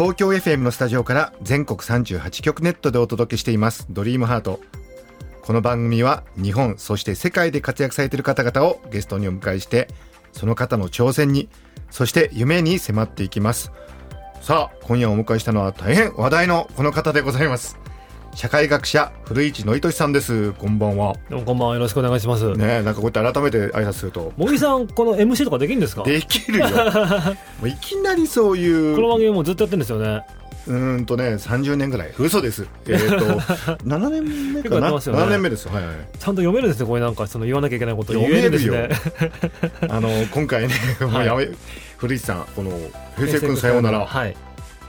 [0.00, 3.86] 東京 FM のスタジオから全国38局ネットでお届けしています。
[3.90, 4.58] ドリームハート。
[5.42, 9.88] この番組は日本そして世界で活躍されている方々をゲストにお迎えして
[10.32, 11.50] その方の挑戦に
[11.90, 13.72] そして夢に迫っていきます。
[14.40, 17.78] さあ今夜お迎えしたのは大変話題のこの方でございます。
[18.34, 22.50] 社会学者古市憲寿さんですこんばんはこんばんはよろしくお願いします。
[22.52, 26.04] ねえなんかこうやって改めて挨拶すると茂木さん、この MC とかできるんですか？
[26.04, 26.66] できるよ
[27.60, 30.22] もういきなりそういうこの番組もうずっとやってるんですよね。
[30.66, 32.12] うーんとね、30年ぐらい。
[32.18, 32.66] 嘘です。
[32.86, 33.06] えっ、と、
[33.84, 35.68] 7年目かな、ね7年目です。
[35.68, 35.94] はいはい。
[35.94, 39.30] ちゃんと読めるんですね、これなんか、その言わなきゃいけないこと言読めるえるんですね。
[39.88, 41.48] あの、今回ね、もうやめ、
[41.96, 42.78] 古市さん、この、
[43.16, 44.36] 平成君さようなら、はい。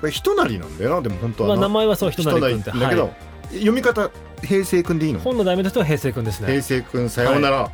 [0.01, 1.61] これ、ひとなりなんだよな、でも本当はまあ、な。
[1.63, 2.61] 名前はそう、人なり。
[2.61, 3.11] だけど、はい
[3.51, 4.09] 読み方、
[4.43, 5.19] 平成君でいいの？
[5.19, 6.61] 本の題名としては平成君ですね平。
[6.61, 7.71] 成君さようなら、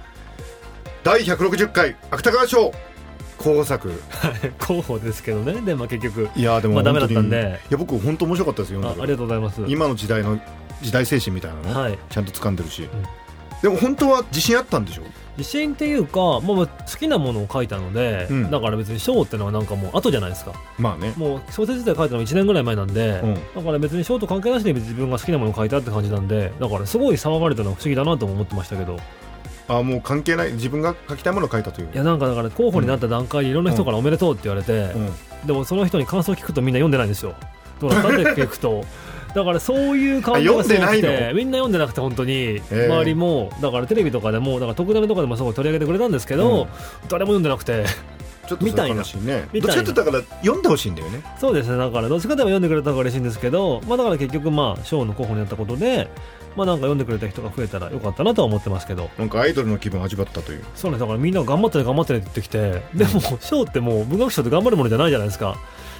[1.03, 2.73] 第160回芥川賞
[3.37, 3.91] 候補作。
[4.59, 5.61] 候補ですけどね。
[5.61, 9.61] で、まあ結局、いや、でもまあダメだったんでいや、僕、本当面白かったですよ、あありがとうございます。
[9.67, 10.39] 今の時代の
[10.81, 11.97] 時代精神みたいなの、はい。
[12.09, 12.89] ちゃんと掴んでるし。
[13.61, 15.03] でも本当は自信あったんでしょ？
[15.37, 20.53] 自信っていうか、もう好きなものを書いたので、うんだから別に賞ってのはなんかもう後じゃないですか。
[20.79, 21.13] まあね。
[21.15, 28.97] もう小説自体書いたの1年ぐらい前なんで、うんだから別に賞と関係なしに自分が好きなものを書いたって感じなんで、だからすごい騒がれたのは不思議だなとも思ってましたけど、
[29.67, 35.11] あもう関係ない自分が書きたいものを書いたといういやなんかだから候補になった段階でいろんな人からおめでとうって言われて、うん
[35.45, 37.35] でもその人に感想を聞くとみんな読んでないんですよ
[37.79, 38.83] どうだったって聞くと
[39.37, 42.59] だからそういう感じがすごくてみんな読んでなくて本当に。
[42.59, 42.85] ー。
[42.87, 46.67] 周りもだからテレビとかでもだから特ダネとかでもすごい取り上げてくれたんですけど、うん。
[47.07, 47.85] 誰も読んでなくて。
[48.47, 48.95] ちょっとみたいな。
[48.95, 51.21] どっちかって言ったら読んでほしいんだよね。
[51.37, 51.77] そうですね。
[51.77, 56.09] だからどっちかといえば読んでくれた方が嬉しいんですけど、まあ、だから結局まあ賞の候補になったことで
[56.55, 59.09] まあなんか読んでくれた人が増えたらよかったなとは思ってますけど。
[59.19, 60.63] なんかアイドルの気分を味わったという。
[60.75, 60.97] そうね。
[60.97, 65.57] だからみんなが頑張ってね頑張ってねって言ってきてでも賞ってもう文学賞って頑張るものじゃないじゃないですか。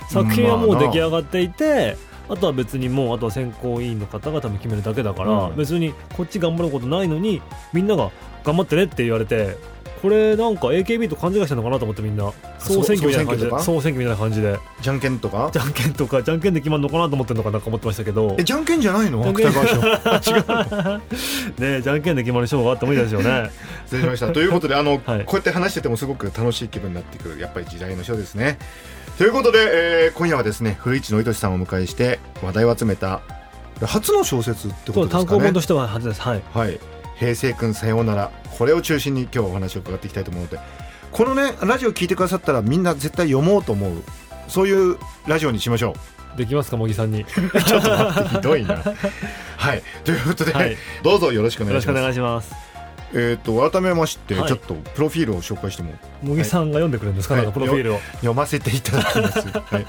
[0.09, 1.97] 作品はもう出来上がっていて、
[2.29, 5.55] あとは別にもうあとは選考委員の方々も決めるだけだから、うん。
[5.55, 7.41] 別にこっち頑張ることないのに
[7.73, 8.11] みんなが
[8.43, 9.57] 頑張ってねって言われて
[10.01, 12.31] これなんか AKB と勘違いしてるのかなと思ってみんな。
[12.59, 13.51] 総選挙みたいな感じで。
[13.51, 14.59] 総選挙みたいな感じで。
[14.81, 15.49] じゃんけんとか？
[15.53, 18.35] じゃんけんとかじゃんけんで決まるのかなと思ってるのかなと思ってましたけど。
[18.39, 19.21] えじゃんけんじゃないの？
[19.23, 19.65] じゃんけん芥
[20.01, 20.31] 川賞。
[20.31, 20.39] 違
[21.57, 23.49] うねじゃんけんで決まる賞があってもいいですよね。
[23.85, 24.31] 失礼しました。
[24.31, 25.25] ということであの、 はい。
[25.25, 28.57] こうやって話しててもすごく楽しい気分になってくるやっぱり時代の書ですね。
[29.17, 29.59] ということで、
[30.05, 33.21] えー今夜はですね古市憲寿さんをお迎えして話題を集めた
[33.81, 35.25] 初の小説ってことですかね。
[35.25, 36.21] 単行本としては初です。
[36.21, 36.41] はい。
[36.53, 36.79] はい、
[37.19, 38.31] 平成君さようなら。
[38.57, 40.59] これを中心に今日はお話を伺っていきたいと思うので。
[41.11, 44.03] このねラジオ聞いてくださったらみんな絶対読もうと思う。
[44.47, 45.93] そういうラジオにしましょ
[46.37, 47.25] できますか茂木さんに。
[47.25, 48.81] ちょっと待ってひどいな。
[49.57, 49.83] はい。
[50.03, 50.77] ということで、はい。
[51.03, 52.01] どうぞよろしくお願いします。
[52.01, 52.53] 願いします。
[53.13, 54.47] えっ、と改めまして、はい。
[54.47, 55.93] ちょっとプロフィールを紹介しても。
[56.21, 57.51] 茂木さんが読んでくれるんですか、はい。
[57.51, 57.99] プロフィールを。
[58.15, 59.85] 読ませていただきます、 はい。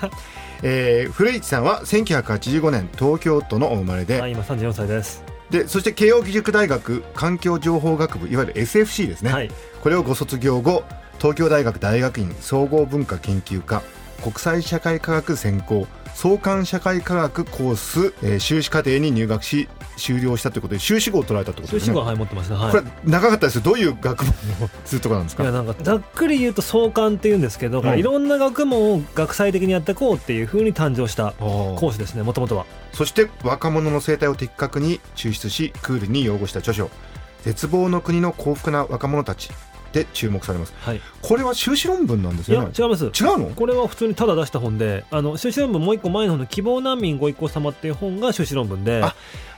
[0.62, 9.50] えー古市さんは1985年東京都のお生まれで,、はい今34歳ですでそして慶應義塾大学環境情報学部いわゆる SFC ですね、はい。
[9.82, 10.84] これをご卒業後
[11.18, 13.82] 東京大学大学院総合文化研究科
[14.22, 21.86] 国際社会科学専攻創刊社会科学コース、えー修士課程に入学し修了したということで修士号を取られたってことですね。
[21.86, 22.72] 修士号ははい持ってますねはい。
[22.72, 24.32] これ長かったですどういう学問
[24.64, 25.44] をするとかなんですか？
[25.44, 27.98] いやなんかざっくり言うと創刊っていうんですけど、うん。
[27.98, 31.78] いろんな学問を学際的にやっていこうっていうふうに誕生したおー。
[31.78, 32.66] 講師ですねもともとは。
[32.92, 36.90] そして若者の生態を的確に抽出しクールに擁護した著書
[37.44, 39.50] 「絶望の国の幸福な若者たち」
[39.92, 40.74] で注目されます。
[40.80, 41.00] はい。
[41.22, 43.04] これは修士論文なんですいやよね違います。
[43.04, 43.46] 違うの？
[43.54, 49.02] これは普通にただ出した本であの修士論文もう一個前の方の希望難民ご一行様っていう本が修士論文で。
[49.02, 49.14] あ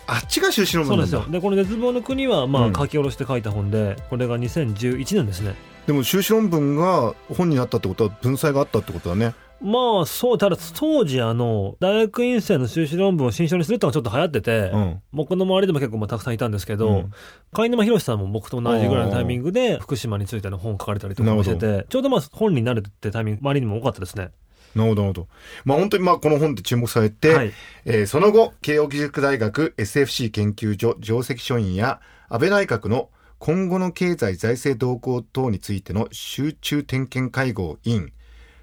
[0.06, 1.24] あっちが修士論文なんですよ。
[1.28, 2.72] でこの絶望の国はまあうん。
[2.72, 5.54] 書き下ろして書いた本で、これが2011年ですね。
[5.86, 15.02] でも修士論文が本になったってことは文才があったってことだねまあそうただ当時あの大学院生の修士論文を新書にするってのがちょっと流行ってて、うん。
[15.12, 17.12] 僕の周りでも結構まあたくさんいたんですけど、うん。
[17.52, 24.30] 貝沼博さんも僕と同じぐらいのタイミングで福島についての本を書かれたりとかもしてなてちょうどまあ本になるってタイミング周りにも多かったですね。
[24.74, 25.28] なるほどなるほど。
[25.64, 27.52] まあ本当にまあこの本で注目されて、はい。
[27.84, 38.12] えーその後慶應義塾大学 SFC 研究所上席書院や安倍内閣の今後の経済財政動向等についての集中点検会合委員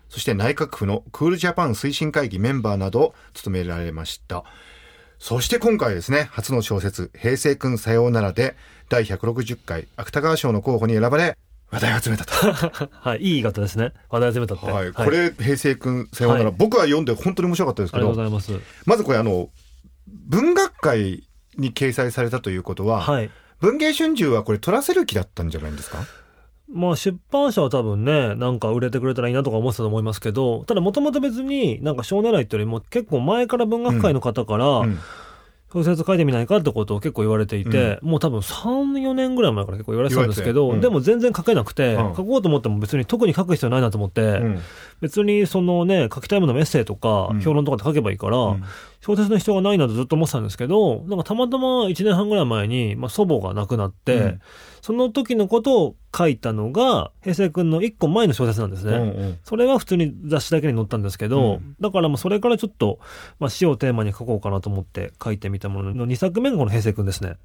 [0.10, 4.44] そして内閣府のクールジャパン推進会議メンバーなどを務められました。
[5.20, 8.56] そして今回ですね、初の小説、平成くんさようならで、
[8.90, 11.38] 第160回芥川賞の候補に選ばれ、
[11.70, 12.34] 話題を集めたと。
[12.92, 13.92] はい、いい言い方ですね。
[14.10, 14.66] 話題集めたって。
[14.66, 14.94] はい。
[14.94, 18.66] これ、平成くんさようなら、はい僕は読んで本当に面白かったですけありがとうど、ございます。
[18.86, 19.50] まずこれあの、
[20.08, 21.24] 文学界
[21.58, 23.30] に掲載されたということは、はい。
[23.60, 26.06] 文芸春秋はこれ取らせる気だったんじゃないんですか？
[26.70, 35.00] まあ出版社は多分ね、なんか売れてくれたらいいなとか思ってたと思いますけど、ただもともと別になんか小狙いってよりも結構前から文学界の方から、うん。
[35.70, 40.82] 小説書いてみないかってことを結構言われていて、もう多分3、4年ぐらい前から結構言われてたんですけど、うん。
[40.82, 42.16] でも全然書けなくて、うん。
[42.16, 44.60] 書こうと思っても別に特に書く必要ないなと思って、うん。
[45.02, 47.42] 別にそのね、書きたいもののエッセイとかうん。
[47.42, 48.64] 評論とかで書けばいいから、うん。
[49.02, 54.42] 小説の必要がないなとずっと思ってたんですけど、なんかたまたま1年半ぐらい前に、まあ、祖母が亡くなって、うん
[54.88, 58.94] その時のことを書いたのが、平成くんの1個前の小説なんですね。
[58.94, 62.98] うんうんそれは普通に雑誌だけに載ったんですけど、うんだからもうそれからちょっと、
[63.38, 67.36] まあ、死をテーマに書こうかなと思って書いてみたものの2作目がこの平成くんですね。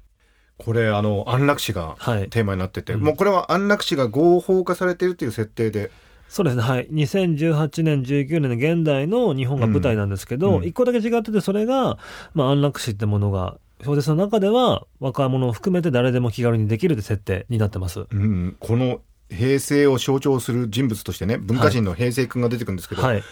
[0.57, 2.29] これあの安楽死がはい。
[2.29, 5.91] テーマになってて、うんもうこれは安楽死が合法化されているという設定で、
[6.29, 6.63] そうですね。
[6.63, 6.87] はい。
[6.91, 11.97] 2018年、19年の現代の日本が舞台なんですけど、うん一個だけ違ってて、それが、
[12.33, 18.05] まあ、安楽死ってものが、小説の中では若者を含めて誰でも気軽にできるって設定になってます。
[18.09, 23.23] うん、この平成を象徴する人物としてね文化人の平成君が出てくるんですけど、はい。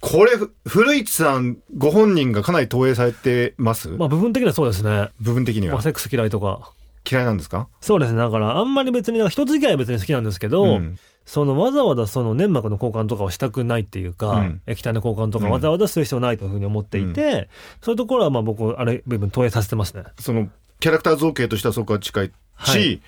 [0.00, 5.10] これふ古市さんご本人がかなり投影されてます、まあ、部分的にはそうですね。
[5.20, 6.72] 部分的にまあ、はセックス嫌いとか。
[7.10, 7.68] 嫌いなんですか？
[7.80, 8.18] そうですね。
[8.18, 10.98] だから、あんまり別に、人付き合いは別に好きなんですけど、うん。
[11.24, 14.60] そのわざわざその粘膜の交換とかをしたくないっていうか、うん。
[14.66, 15.52] 液体の交換とかうん。
[15.52, 17.48] わざわざする必要ないというふうに思っていて、
[17.82, 20.04] そういうところはまあ僕、あれ、部分投影させてますね。
[20.18, 20.48] その
[20.80, 23.00] キャラクター造形としてはそこは近いし、はい。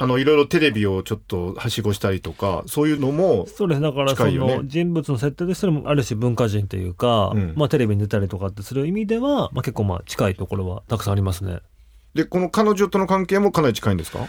[0.00, 3.80] あのいろいろテレビをちょっとはしごしたりとかそういうのもそうです。
[3.80, 7.52] だから、その人物の設定としても、ある種文化人っていうか、うん。
[7.56, 11.58] まあテレビに出たりとかってする意味では、まあ結構まあ近いところはたくさんありますね。
[12.18, 14.26] でこの彼女との関係もかなり近いんですか？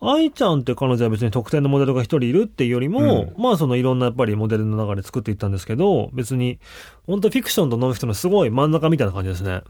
[0.00, 6.60] 愛ちゃんって彼女は別に特定のモデルが一人いるっていうよりも、まあそのいろんなやっぱりモデルの中で作っていったんですけど、別に、
[7.06, 9.62] 本当フィクションとノンフィクションのすごい真ん中みたいな感じですね。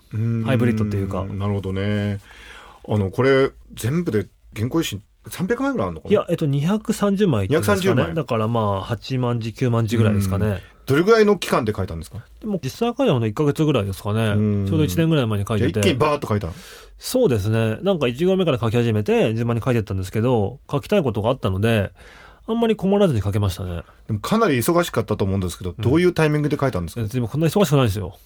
[0.47, 1.25] ハイブリッドっていうか。
[1.25, 2.19] なるほどね。
[2.89, 6.11] あのこれ全部で原稿用紙300枚ぐらいあるのかな？
[6.11, 8.03] いや、えっと、230枚っていうんですか230ね。
[8.05, 10.61] 枚だからまあ、8万字、9万字ぐらいですかね。
[10.85, 12.25] どれぐらいの期間で書いたんですか？
[12.41, 14.31] でも、実際書いたの1ヶ月ぐらいですかね。
[14.31, 15.81] うんちょうど1年ぐらい前に書いてて。
[15.81, 16.49] 一気にバーッと書いた
[16.99, 17.79] そうですね。
[17.83, 21.93] なんか1行目から書き始めて、順番に書いてったんですけど、書きたいことがあったので、
[22.47, 23.83] あんまり困らずに書けましたね。
[24.09, 28.17] でもかなり忙しかったと思うんですけど、どういうタイミングで書いたんですか、別にこんな忙しくないですよ。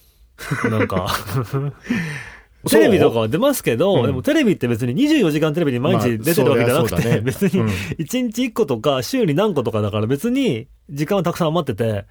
[0.69, 1.07] なんか。
[2.69, 4.05] テレビとかは出ますけど、うん。
[4.05, 7.67] でもテレビって別に24時間テレビに毎日出てるわけじゃなくて、まあね別にうん。
[7.67, 12.05] 1日1個とか週に何個とかだから別に時間はたくさん余ってて、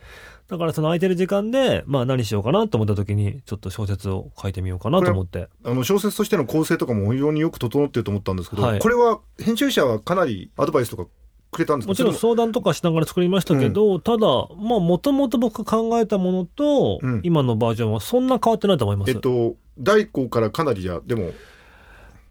[0.49, 5.49] だからその空いてる時間で、まあ何しようかなと思った時に、ちょっと小説を書いてみようかなと思って。
[5.65, 8.79] あの小説としての構成とかも非常によく整ってると思ったんですけど、はい。
[8.79, 11.07] これは編集者はかなりアドバイスとか
[11.51, 11.91] くれたんですか？
[11.91, 14.27] もちろん相談とかしながら作りましたけど、ただ、
[14.57, 19.11] まあもともと僕が考えたものとうん、今のバージョンはそんな変わってないと思います。
[19.11, 21.33] えっと大工からかなりじゃでも。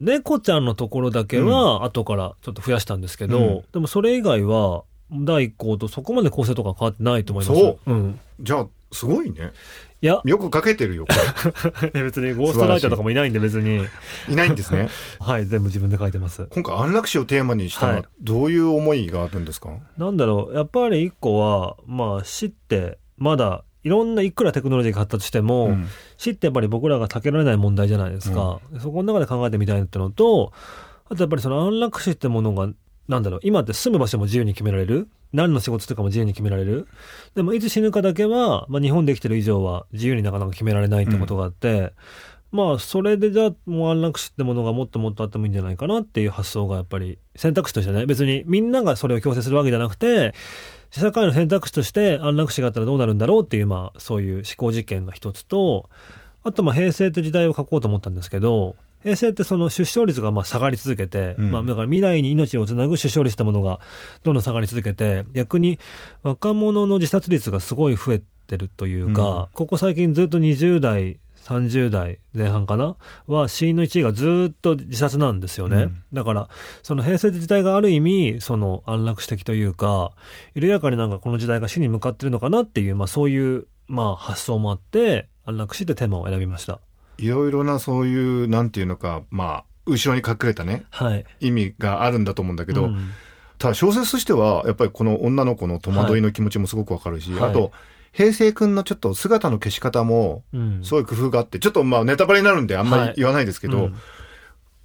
[0.01, 3.63] 猫ちゃんのところだけは後からちょっと増やしたんですけど、うん。
[3.71, 7.59] でもそれ以外は第一項とそこまで構成とか変わってないと思います。。
[7.59, 7.94] そう。
[7.94, 8.19] ん。
[8.42, 9.51] じゃあすごいね。
[10.01, 11.05] いや、よく書けてるよ。
[11.10, 11.15] こ
[11.93, 13.89] 別にゴーストライターとかもいないんで別に、れ
[14.29, 14.36] い。
[14.36, 14.89] ないんですね。
[15.20, 16.48] はい、全部自分で書いてます。
[16.51, 18.05] 今回安楽死をテーマにしたのははい。
[18.22, 25.88] どういう思いがあるんですか、なんだろう、やっぱり一個は、まあ死ってまだいろんないくらテクノロジーが発達しても、うん。
[26.18, 28.60] 死ってやっぱり僕らが避けられない問題じゃないですか。
[28.82, 30.51] そこの中で考えてみたいってのと、
[31.08, 32.68] あとやっぱりその安楽死ってものが、
[33.08, 35.08] なんだろう、今って住む場所も自由に決められる。
[35.34, 36.88] 何の仕事とかも自由に決められる。
[37.36, 41.94] でもいつ死ぬかだけは、まあ日本で生きてる以上は自由になかなか決められないってことがあって、
[42.51, 50.34] まあそれでじゃあもう安楽死ってものがもっともっとあってもいいんじゃないかなっていう発想がやっぱり選択肢としてね、別にみんながそれを強制するわけじゃなくて、
[50.92, 55.89] 社会の選択肢として安楽死があったらどうなるんだろうっていう、まあ、そういう思考実験が一つと、
[56.44, 58.75] あと、まあ、平成って時代を書こうと思ったんですけど、
[59.06, 61.51] 平成ってその出生率がまあ下がり続けて、うん。
[61.51, 63.80] まあ、だから未来に命をつなぐ出生率ってものが
[64.24, 65.80] どんどん下がり続けて、逆に
[66.24, 72.98] 若者の自殺率がすごい増えてるというか、ここ最近ずっと20代、30代前半かな
[73.28, 75.84] は死因の1位がずっと自殺なんですよね。
[75.84, 76.50] うんだから、
[76.82, 80.14] その平成時代がある意味、その安楽死的というか、
[80.54, 86.80] 緩やかになんかこの時代が死に向かってるのかなっていう、まあそういう、まあ発想もあって、安楽死ってテーマを選びました。
[87.18, 91.25] いろいろなそういうなんていうのかまあ後ろに隠れたねはい。
[91.40, 93.10] 意味があるんだと思うんだけど、うん
[93.57, 97.71] ただ小説としてはやっぱりこの女の子の戸惑いの気持ちもすごくわかるし、はいあと
[98.12, 103.95] 平成くんのちょっと姿の消し方も、うんすごい工夫があって、ちょっとまあネタバレになるんであんまり言わないですけど、うん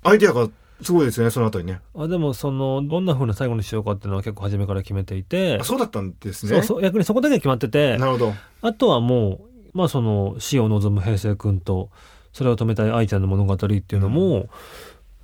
[0.03, 0.49] アイディアが
[0.83, 1.81] すごいですね、そのあたりね。
[1.95, 6.57] あでもそのどんな風な最後にしようかっていうのは結構初めから決めていてあそうだったんですね。
[6.57, 8.35] そうそう逆にそこだけ決まっててなるほど。
[8.63, 9.43] あとはも
[9.75, 11.91] うまあその死を望む平成君と
[12.33, 14.49] それを止めたい愛ちゃんの物語っていうのも、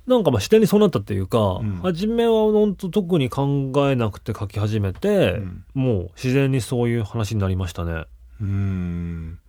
[0.07, 8.05] なんかまあ自然にそうなったっていうか、ん初めは本当特に考えなくて書き始めて、うんもう自然にそういう話になりましたね。
[8.41, 9.39] うーん。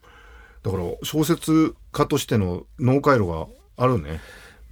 [0.63, 3.47] だから小説家としての脳回路が
[3.77, 4.21] あるね。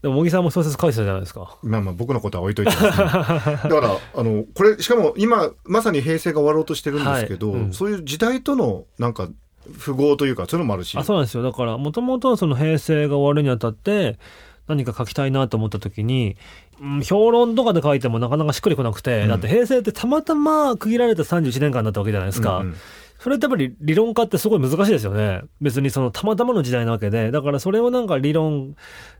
[0.02, 1.57] でも茂木さんも小説書いてたじゃないですか。
[1.62, 2.76] まあまあ僕のことは置いといてね。
[2.90, 9.28] だから、あの、これ、しかも今、まさに平成が終わろうとしてるんですけど、はいうんそういう時代との、なんか、
[9.73, 10.97] 符合というか、そういうのもあるし。
[10.99, 14.19] あそうなんですよだからもともとその平成が終わるにあたって
[14.69, 16.37] 何か書きたいなと思った時に、
[16.81, 22.59] うん評論とかで書いてもなかなかしっくりこなくて、うんだって平成ってたまたま区切られた31年間だったわけじゃないですか。
[22.59, 22.77] うんうん
[23.19, 25.41] それってやっぱり理論化ってすごい難しいですよね。
[25.61, 27.31] 別にそのたまたまの時代なわけで。
[27.31, 28.77] だからそれをなんか理論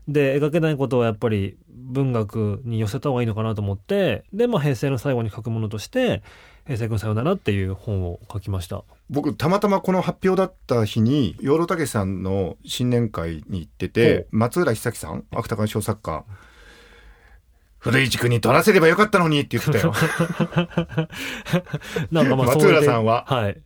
[0.07, 6.21] で描けないことをやっぱり文学に寄せた方がいいのかなと思って、で、まあ平成の最後に書くものとして、
[6.65, 8.83] 平成君さよならっていう本を書きました。
[9.09, 16.25] 僕、たまたまこの発表だった日に、養老孟さんの新年会に行ってて、松浦久樹さん、芥川賞作家、
[17.79, 19.93] 古市君に取らせればよかったのにって言ってたよ。
[22.11, 23.61] なんかまあ松浦さんははい。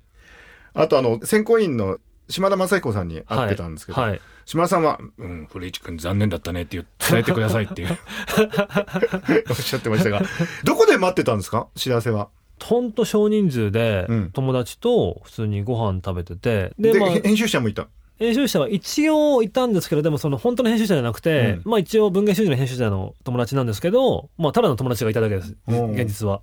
[0.74, 1.98] あと、あの、選考委員の
[2.29, 4.21] 島田正彦さんに会ってたんですけど、はい。
[4.45, 7.98] 島田さんは、うん、古市君残念だったねって言って伝えてくださいっていう
[9.50, 10.21] おっしゃってましたが、
[10.63, 11.67] どこで待ってたんですか？
[11.75, 12.29] 知らせは。
[12.63, 14.32] ほんと少人数でうん。
[14.32, 17.88] 友達と普通にご飯食べてて、で、で、まあ、編集者もいた。
[18.18, 21.72] 編集者は一応いたんですけど、でもその本当の編集者じゃなくて、うん。
[21.72, 25.91] まあ一応文芸春秋の編集者の友達なんですけど、まあただの友達がいただけです、うん。
[25.94, 26.41] 現実は。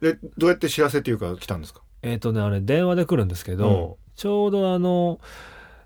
[0.00, 1.80] で、どうやって知らせっていうか来たんですか？
[2.02, 5.18] えっ、とね、あれ電話で来るんですけど、ちょうどあの、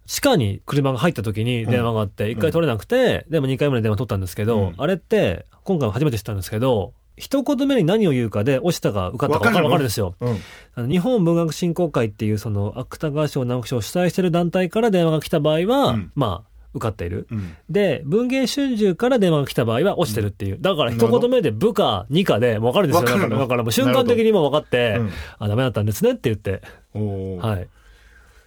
[0.07, 4.75] 地下に車が入った時に電話があって、一回取れなくて、でも二回目の電話取ったんですけど、うん。
[4.77, 10.15] あれって、今回も初めて知ったんですけど、一言目に何を言うかで落ちたか受かったか分かるんですよ。
[10.21, 10.37] うん。
[10.75, 17.27] あの日本文学振興会っていうその芥川賞直木賞を主催してる団体から電話が来た場合は、うんまあ受かっている。
[17.31, 17.57] うん。
[17.71, 20.59] で、文芸春秋から電話が来た場合は落ちてるっていう。
[20.61, 23.07] だから一言目で部か二かで分かるんですよ。
[23.07, 26.63] だからだからもう瞬間的にもう分かって、うんあ、ダメだったんですねって言って。
[26.95, 27.69] はい。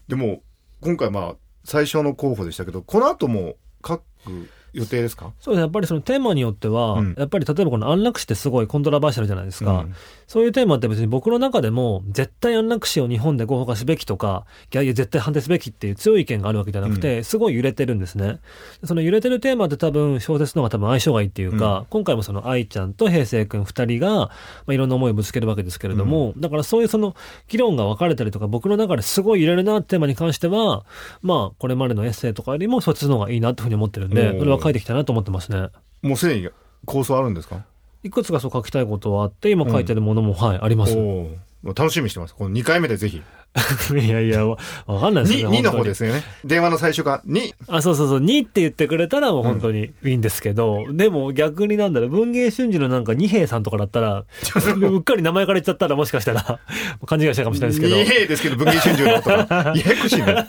[0.07, 0.41] でも、
[0.81, 4.03] 今回まあ、最初の候補でしたけど、この後も書く
[4.73, 5.31] 予定ですか？
[5.39, 5.61] そうですね。
[5.61, 7.15] やっぱりそのテーマによっては、うん。
[7.17, 9.71] やっぱり例えばこの安楽死ってすごいコントラバーシャルじゃないですか。
[9.71, 9.95] うん。
[10.27, 18.39] そういうテーマって別に僕の中でも、絶対安楽死を日本で合法化すべきとか、いやいや絶対反対すべきっていう強い意見があるわけじゃなくて、すごい揺れてるんですね。
[18.83, 21.85] その揺れてるテーマって多分小説の方が多分相性がいいっていうか、うん。
[21.89, 24.31] 今回もその愛ちゃんと平成くん二人が、ま
[24.67, 27.15] あ、いろんな思いをぶつけるわけですけれども、だからそういうその
[27.47, 30.85] 議論が分かれたりとか、僕の中ですごい揺れるなってテーマに関しては、
[31.21, 35.69] まあこれまでのエッセイとかよりも小説の方がいいなっていうふうに思ってるんで、それは書いていきたいなと思ってますね。
[36.01, 36.49] もうすでに
[36.85, 37.63] 構想あるんですか？
[38.03, 40.95] いくつかそう書きたいことはあって、今書いてるものも、はい、あります。
[41.63, 42.33] 楽しみにしてます。
[42.33, 43.21] この2回目でぜひ。
[43.93, 45.59] いやいや、わわかんないです2、よね。
[45.59, 46.23] 2の本当に方ですよね。
[46.45, 47.53] 電話の最初が2。
[47.67, 56.59] あ、そうそうそう、2って言ってくれたらもう本当にいいんですけど、でも逆になんだろう、文芸春秋のなんか二平さんとかだったら、うっかり名前から言っちゃったらもしかしたら、
[57.05, 57.95] 勘違いしたかもしれないですけど。
[57.95, 59.73] 2兵ですけど、文藝春秋のとか。
[59.75, 60.47] ややこしいね。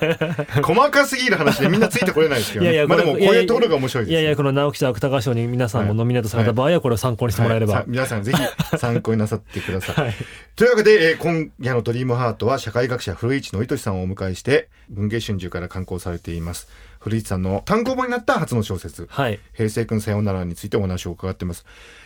[0.63, 2.71] 細かすぎる話でみんなついてこれないですけど、ね。
[2.71, 7.75] いやいやまあでも、こういうところが面白いです、いやいや、この直木賞芥川賞に皆さんもノミネートされた場合はこれを参考にしてもらえれば。
[7.75, 9.95] はいさ皆さんぜひ参考になさってください。
[10.07, 10.15] はい
[10.55, 16.69] というわけで、えー今夜のドリームハートは社会学者古市の糸さんをお迎えして、文芸春秋から刊行されています。
[17.01, 19.41] 古市さんの単行本になった初の小説、はい。
[19.55, 21.65] 平成くんさようならについてお話を伺ってます。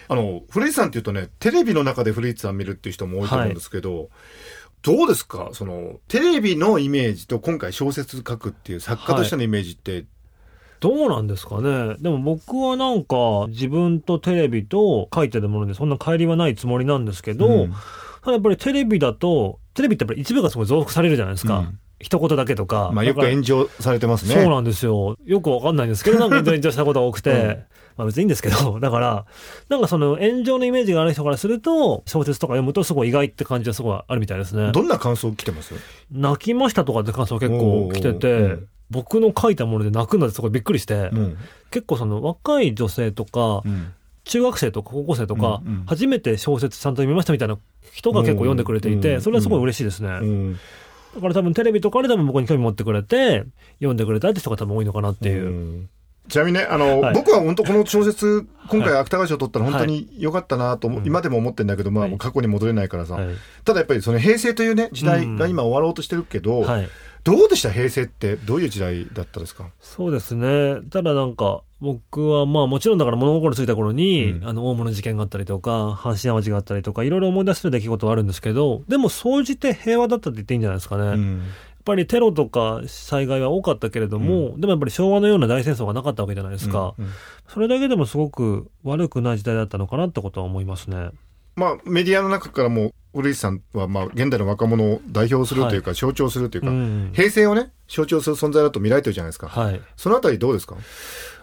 [0.09, 4.11] あの、古市さんっていうとね、テレビの中で古市さん見るっていう人も多いと思うんですけど、
[4.83, 5.51] どうですか？
[5.53, 10.05] その、テレビのイメージと今回小説書くっていう作家としてのイメージって、
[10.79, 11.97] どうなんですかね？
[11.99, 17.75] でも僕はなんか自分とテレビと書いてるものでそんな乖離はないつもりなんですけど、うん
[18.23, 21.59] ただやっぱりテレビだと、テレビってやっぱり一部がすごい増幅されるじゃないですか。
[21.59, 22.91] うん一言だけとか。
[22.93, 24.35] まあよく炎上されてますね。
[24.35, 25.17] そうなんですよ。
[25.25, 27.65] よくわかんないんですけど、なんか炎上したことが多くて、うん
[27.97, 29.25] まあ別にいいんですけど、 だから、
[29.69, 34.73] なんかその炎上のイメージがある人からすると、小説とか読むとすごい意外って感じはすごいあるみたいですね。
[34.73, 35.75] どんな感想来てます？
[36.13, 38.59] 泣きましたとかって感想結構来てて、
[38.91, 41.39] 僕の書いたもので泣くのですごいびっくりして、うん。
[41.71, 43.93] 結構その若い女性とか、うん。
[44.27, 45.85] 中学生とか高校生とか、うんうん。
[45.87, 47.59] 初めて小説ちゃんと読みましたみたいな
[47.93, 50.09] 人が結構読んでくれていて、うんそれはすごい嬉しいですね。
[50.09, 50.59] うん。
[51.15, 53.45] だから多分テレビとかで多分僕に興味持ってくれて、
[53.79, 55.49] 読んでくれたって人が多分多いのかなっていう。
[55.49, 55.89] ん。
[56.29, 57.15] ちなみにね、あの、はい。
[57.15, 61.07] 僕は本当この小説、今回はい芥川賞取ったら本当に良かったなと思、うん。
[61.07, 63.35] 今でも思ってんだけど、まあ過去に戻れないからさ、はい。
[63.65, 66.89] ただやっぱりその平成というね、時代が今終わろうとしてるけど、はい。
[67.23, 67.71] どうでした？
[67.71, 69.71] 平成ってどういう時代だったですか？
[69.81, 70.81] そうですね。
[70.91, 81.05] ただなんか、僕はまあもちろんだから物心ついた頃に、うんあの、大物事件があったりとか、阪神淡路があったりとか、いろいろ思い出せる出来事はあるんですけど、でも総じて平和だったって言っていいんじゃないですかね。
[81.05, 81.43] やっうん
[81.85, 86.95] ぱりテロとか災害は多かったけれども、でもやっぱり昭和のような大戦争がなかったわけじゃないですか。
[86.99, 87.11] うんうん
[87.49, 91.11] それだけでもすごく悪くない時代だったのかなってことは思いますね。
[91.55, 97.11] まあメディアの中からも古市さんはまあ現代の若者を代表するというか、象徴するというか、うん。
[97.15, 99.81] 平成をね象徴する存在だと見られてるじゃないですか、はい。
[99.97, 100.75] そのあたりどうですか？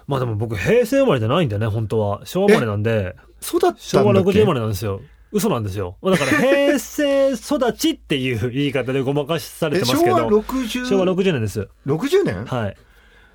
[0.08, 2.22] まあでも僕平成生まれじゃないんでね、本当は。
[2.26, 5.02] 昭和生まれなんで、そうだった昭和んだっけ？60生まれなんですよ。
[5.32, 5.98] 嘘なんですよ。
[6.04, 10.16] だから 平成育ちっていう言い方でごまかしされてますけど。
[10.28, 11.68] 60昭和60年です。
[11.88, 12.46] 60年？
[12.46, 12.78] はい。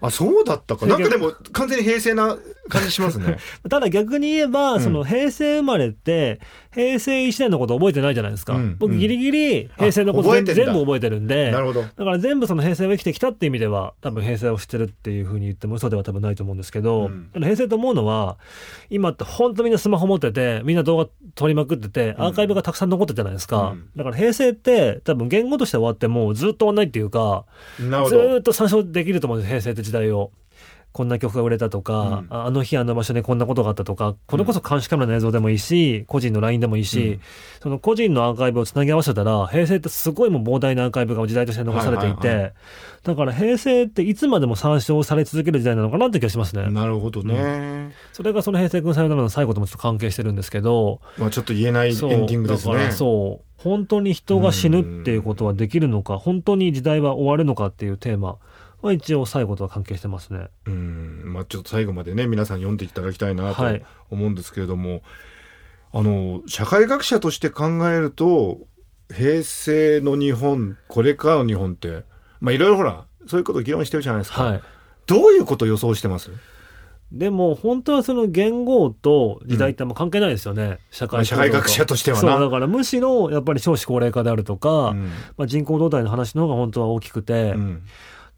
[0.01, 2.37] あそうだったかなんかで平も完全に平成な
[2.69, 3.39] 感じしますね。
[3.69, 4.81] ただ逆に言えば、うん。
[4.81, 6.41] その平成生まれって、
[6.73, 8.55] 平成1年のこと覚えてないじゃないですか。
[8.55, 8.63] うん。
[8.63, 8.77] うん。
[8.79, 11.51] 僕ギリギリ平成のこと全部あ覚えてるんで。
[11.51, 11.83] なるほど。
[11.83, 17.31] だから全部その平成を生きてきたっていう意味では、多分平成を知ってるっていうふうに言っても嘘では多分ないと思うんですけど、うん。
[17.35, 18.39] 平成と思うのは、
[18.91, 23.71] 今って本当みんなスマホ持ってて、みんな動画撮りまくってて、アーカイブがたくさん残ってるじゃないですか。
[23.71, 23.89] うん。
[23.97, 27.45] だから平成って多分言語として終わってもずっと終わんないっていうか、
[27.79, 30.31] ずっと参照できると思うんです平成って時代を。
[30.93, 32.27] こんな曲が売れたとか、うん。
[32.31, 37.21] ああの日あの場所でこんなことがあったとか、これこそ監視カメラの映像でもいいし、個人の LINE でもいいし、うん。
[37.63, 42.53] その個人のアーカイブをつなぎ合わせたら、平成ってすごいもう膨大なアーカイブが時代として残されていて、はいはいは
[43.05, 46.69] だから平成っていつまでも参照され続ける時代なのかなって気がしますね。
[46.71, 52.75] なるほどね、それがその平成君さよならの最後ともちょっと関係してるんですけど、まあちょっと言えないエンディングですね。
[52.75, 58.37] だからそう本当に人が死ぬっていうことはできるのか、本当に時代は終わるのかっていうテーマ
[58.81, 60.49] は一応最後とは関係してますね。
[60.67, 61.23] うん。
[61.27, 63.85] まあちょっと最後までね皆さん読んでいただきたいなとはい。
[64.11, 65.03] 思うんですけれども、
[65.93, 68.59] あの社会学者として考えると
[69.13, 72.05] 平成の日本これからの日本って
[72.41, 74.63] まあいろいろほらそういうことを議論してるじゃないですか、はい。
[75.07, 76.31] どういうことを予想してます？
[77.11, 82.33] でも本当はその言語と時代ってあんま関係ないですよね、社会まあ社会学者としてはな。
[82.33, 85.11] そうだからむしろやっぱり少子高齢化であるとか、うん。
[85.39, 87.83] まあ、人口動態の話の方が本当は大きくて、うん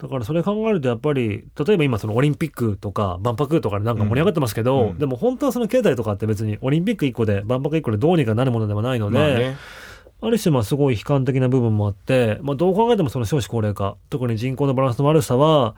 [0.00, 4.98] だからそれ考えるとやっぱり例えば今そのオリンピックとか万博とかでなんか盛り上がってますけど、うん。
[4.98, 9.56] でも本当はその経済とかって別にオリンピック1個で万博1個でどうにかなるものではないので、まあね。
[10.22, 15.76] ある種まあすごい悲観的な部分もあって、まあ、どう考えてもその少子高齢化特に人口のバランスの悪さは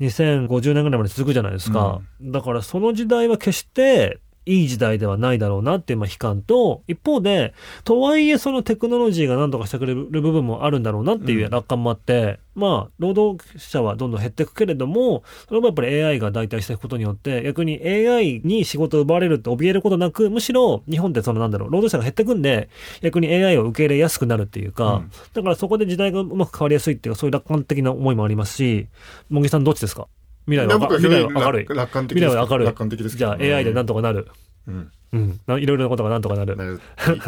[0.00, 22.68] 2050年ぐらいまで続くじゃないですか、だからその時代は決していい時代ではないだろうなっていうまあ悲観と一方でとはいえそのテクノロジーが何とかしてくれる部分もあるんだろうなっていう楽観もあって、まあ労働者はどんどん減っていくけれどもそれもやっぱり AI が代替していくことによって逆に AI に仕事を奪われるって怯えることなくむしろ日本ってそのなんだろう労働者が減っていくんで
[23.00, 25.10] 逆に AI を受け入れやすくなるっていうか、うん。
[25.34, 28.88] だからそこで時代がうまく変わりやすいっていうそういう楽観的な思いもありますし
[29.30, 30.08] 茂木さんどっちですか？
[30.46, 31.64] 未来は未来は明るい。
[31.64, 32.66] 楽楽観的未来は明るい。
[32.66, 34.28] 楽観的ですじゃあ AI でなんとかなる、
[34.66, 34.92] うん。
[35.12, 36.80] うん、ないろいろなことがなんとかなる。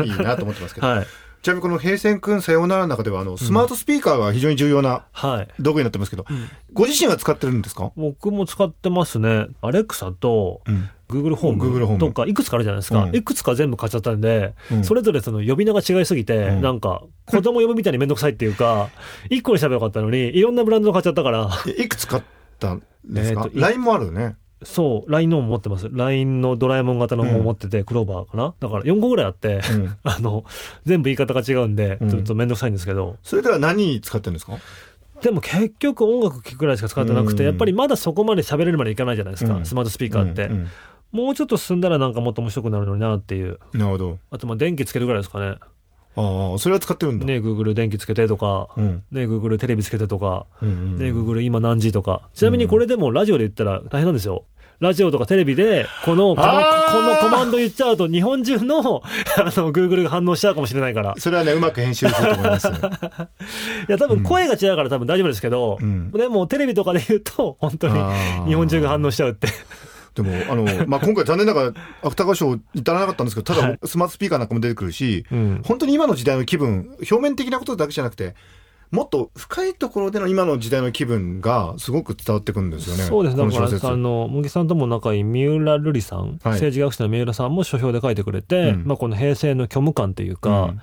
[0.04, 1.06] いいなと思ってますけど、 はい。
[1.42, 5.48] ちなみにこの平成君さようならの中ではあのスマートスピーカーが非常に重要なはい。
[5.60, 6.24] 道具になってますけど、
[6.72, 9.48] ご自身は使ってるんですか、僕も使ってますね。
[9.60, 13.14] アレクサとうん、Google ホー Google ホームムとかいくつかあるじゃないですか、うん。
[13.14, 14.84] いくつか全部買っちゃったんで、うん。
[14.84, 16.62] それぞれその呼び名が違いすぎて、うん。
[16.62, 18.88] なんか子供呼ぶみたいにめんどくさいっていうか
[19.28, 21.50] 一個にしたらよかったのにいろんなブランドを買っちゃったから。
[21.66, 22.22] えいくつ買っ
[22.58, 24.36] たんですか、えーもあるよね。
[24.62, 25.90] そう LINE のも持ってます。
[25.92, 28.54] LINE のドラえもん型のも持ってて、クローバーかな？
[28.60, 29.96] だから4個ぐらいあって、うん。
[30.04, 30.44] あの
[30.86, 32.10] 全部言い方が違うんでうん。
[32.10, 34.56] ちょっとめんどくさいんですけど、それでは何に使ってるんですか？
[35.20, 37.46] でも結局音楽聴くぐらいしか使ってなくて、うん。
[37.46, 39.66] やっぱりまだそこまで喋れるまでいかないじゃないですか、うん。
[39.66, 40.52] スマートスピーカーって、うん。
[40.52, 40.66] うん。
[41.12, 43.58] もうちょっと進んだらなんかもっと面白くなるのになっていう。
[43.74, 44.18] なるほど。
[44.30, 45.56] あとまあ電気つけるぐらいですかね
[46.16, 49.02] ああそれは使ってるんだ、ね Google 電気つけてとか、うん。
[49.10, 52.28] ね Google テレビつけてとか、うんうんね Google 今何時とか。
[52.34, 54.44] ちなみにこれでもラジオで言ったら大変なんですよ。
[54.80, 59.02] ラジオとかテレビでこのこのコマンド言っちゃうと日本中の
[59.38, 61.14] あの Google が反応しちゃうかもしれないから。
[61.18, 62.70] それはねうまく編集すると思います い
[63.88, 66.10] や多分声が違うから多分大丈夫ですけど、うん。
[66.10, 67.94] でもテレビとかで言うと本当に
[68.46, 69.48] 日本中が反応しちゃうって
[70.14, 71.72] でもあの、まあ、今回残念ながら
[72.02, 73.78] 芥川賞至らなかったんですけどただ、はい。
[73.84, 75.62] スマートスピーカーなんかも出てくるし、うん。
[75.64, 78.34] 本当に今の時代の気分表面的なことだけじゃなくて
[78.94, 83.02] もっと深いところでの今の時代の気分がすごく伝わってくるんですよね。
[83.02, 83.36] そうです。
[83.36, 88.84] だから、あの、茂木さんとも仲いい三浦瑠麗さん、政治学者の三浦さんも書評で書いてくれて、うん。
[88.86, 90.80] まあ、この平成の虚無感っていうか、うん。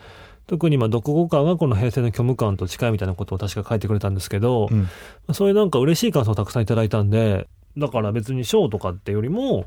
[0.47, 4.89] 特にまあ読後感がこの平成の虚無感と近いみたいなことを確か書いてくれたんですけど、うん。
[5.33, 9.65] そういうなんか嬉しい感想をたくさんいただいたんで、だから別に賞とかってよりも、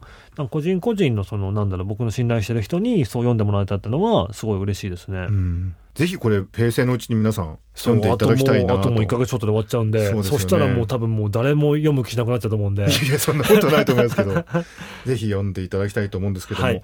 [0.50, 5.18] 個人個人のその、なんだろう、僕の信頼してる人にそう読んでもらえたってのは、すごい嬉しいですね。
[5.18, 5.76] うん。
[5.94, 10.22] ぜひこれ平成のうちに皆さん読んでいただきたいなとあともう1ヶ月ちょっとで終わっちゃうんでそね。
[10.40, 12.82] したらもう多分もう誰も読む気しなくなっちゃうと思うんで。
[12.82, 14.34] いやいやそんなことないと思いますけど。
[15.06, 16.82] ぜひ読んでいただきたいと思うんですけども、はい。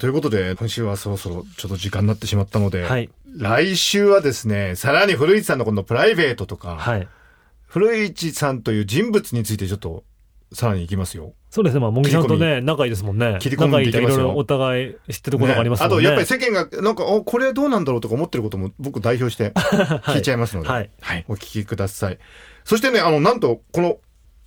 [0.00, 3.08] ということで今週はそろそろちょっと時間になってしまったので、はい。
[3.36, 7.06] 来週はですねさらに古市さんのこのプライベートとか、はい。
[7.66, 10.02] 古市さんという人物についてちょっと
[10.52, 11.34] さらにいきますよ。
[11.50, 11.80] そうですね。
[11.80, 13.38] まあ茂木さんとね仲いいですもんね。
[13.40, 14.24] 切り込んで仲いきますよ。
[14.24, 15.94] ろいろお互い知ってることがありますもんね。
[15.96, 20.90] あとやっぱり世間がなんかおこれはどうなんだろうとか思ってることも僕代表して 聞いちゃいますので、はい。
[21.28, 22.18] お聞きください。
[22.64, 23.98] そしてねあのなんとこの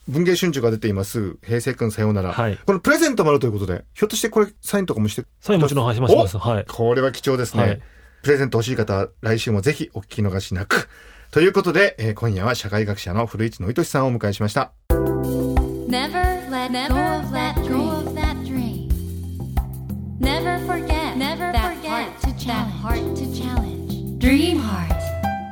[0.07, 2.57] 文藝春秋が出ています平成くんさようなら、はい。
[2.65, 6.65] このプレゼントもあるということでひょっとしてこれサインとかもしてそれもちろん話しますはい。
[6.67, 7.81] これは貴重ですね、はい。
[8.23, 10.89] プレゼント欲しい方来週もぜひお聞き逃しなく。
[11.31, 14.73] ということで、えー今夜は社会学者の古市のいとしさんをお迎えしました
[15.91, 17.53] Never let go of that
[18.45, 18.87] dream.
[20.21, 24.17] Never forget that heart to challenge.
[24.17, 24.95] Dream heart.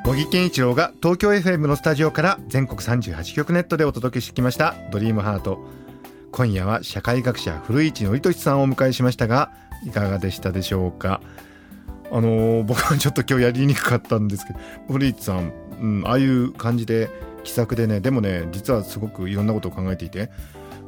[0.06, 5.60] 茂木健一郎が東京 FM のスタジオから全国38局ネットでお届けしてきました「ドリームハート
[6.32, 9.52] 今夜は社会学者古市憲寿さんをお迎えしましたが
[9.86, 11.20] いかがでしたでしょうか？
[12.14, 17.10] あのー僕はちょっと今日やりにくかったんですけど古市さん、うん、ああいう感じで
[17.50, 20.30] 気さくでねでもね実はすごくいろんなことを考えていて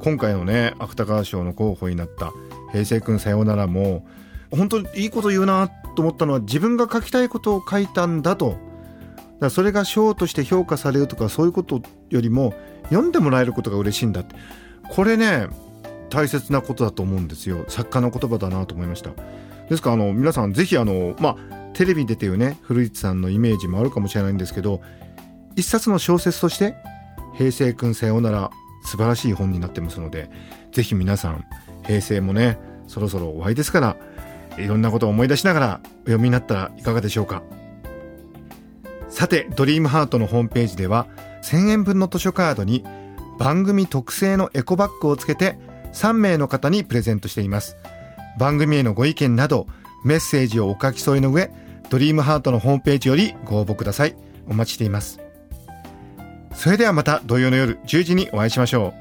[0.00, 2.32] 今回のね芥川賞の候補になった
[2.72, 4.06] 「平成くんさようなら」も
[4.50, 8.56] 本当にいいこと言うなと思ったのは自分が書きたいことを書いたんだと。
[9.40, 12.54] だそれが賞として評価されるとかそういうことよりも
[12.90, 14.36] 読んでもらえることが嬉しいんだって。
[14.88, 15.48] これね
[16.10, 17.64] 大切なことだと思うんですよ。
[17.66, 19.10] 作家の言葉だなと思いました。
[19.68, 21.36] ですからあの皆さんぜひあのまあ
[21.72, 24.80] テレビに出ていうね古市さんのイメージもあるかもしれないんですけど
[25.56, 26.74] 一冊の小説として
[27.36, 28.50] 「平成くんさようなら」
[28.84, 30.28] 素晴らしい本になってますので
[30.72, 31.44] ぜひ皆さん
[31.86, 33.96] 平成もねそろそろ終わりですから
[34.58, 37.42] いろんなことを思い出しながらお読みになったらいかがでしょうか。
[39.08, 41.06] さてドリームハートのホームページでは
[41.42, 42.84] 1000円分の図書カードに
[43.38, 45.58] 番組特製のエコバッグをつけて
[45.92, 47.76] 3名の方にプレゼントしています。
[48.38, 49.66] 番組へのご意見など
[50.04, 51.50] メッセージをお書き添えの上
[51.90, 54.16] ドリームハートのホームページよりご応募ください。
[54.48, 55.21] お待ちしています。
[56.54, 58.94] それではまた土曜の夜10時にお会いしましょう。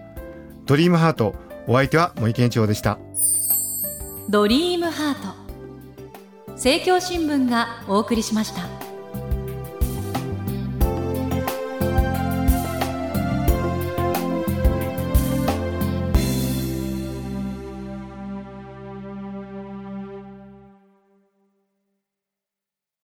[0.66, 1.36] ドリームハート
[1.68, 2.98] お相手は森健一郎でした。
[4.30, 6.52] ドリームハート。
[6.54, 8.81] 政教新聞がお送りしました。